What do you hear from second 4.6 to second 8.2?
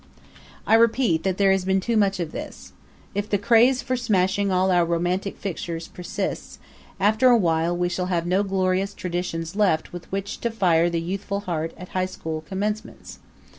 our romantic fixtures persists, after a while we shall